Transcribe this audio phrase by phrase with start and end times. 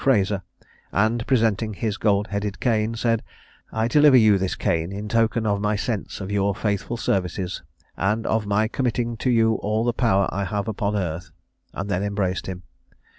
[0.03, 0.41] Fraser,
[0.91, 3.21] and, presenting his gold headed cane, said,
[3.71, 7.61] "I deliver you this cane in token of my sense of your faithful services,
[7.97, 11.29] and of my committing to you all the power I have upon earth,"
[11.71, 12.63] and then embraced him.